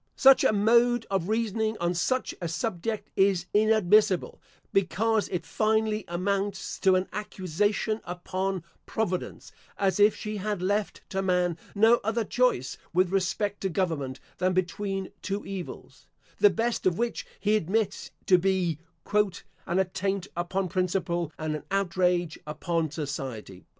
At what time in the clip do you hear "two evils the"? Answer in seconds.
15.21-16.49